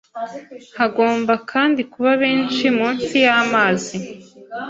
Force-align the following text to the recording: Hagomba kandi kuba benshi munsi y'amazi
Hagomba 0.79 1.33
kandi 1.51 1.81
kuba 1.91 2.11
benshi 2.21 2.65
munsi 2.77 3.15
y'amazi 3.25 3.97